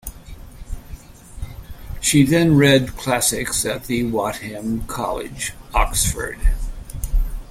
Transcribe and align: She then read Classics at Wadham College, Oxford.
She 2.01 2.23
then 2.23 2.57
read 2.57 2.97
Classics 2.97 3.63
at 3.67 3.85
Wadham 3.87 4.81
College, 4.87 5.53
Oxford. 5.75 6.39